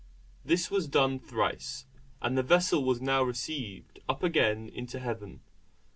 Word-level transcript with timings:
This 0.43 0.71
was 0.71 0.87
done 0.87 1.19
thrice: 1.19 1.85
and 2.23 2.35
the 2.35 2.41
vessel 2.41 2.83
was 2.83 2.99
received 3.01 3.99
up 4.09 4.23
again 4.23 4.67
into 4.67 4.97
heaven. 4.97 5.41